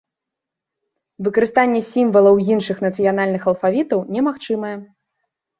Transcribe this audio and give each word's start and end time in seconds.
Выкарыстанне 1.27 1.81
сімвалаў 1.91 2.35
іншых 2.55 2.77
нацыянальных 2.87 3.47
алфавітаў 3.53 3.99
немагчымае. 4.17 4.75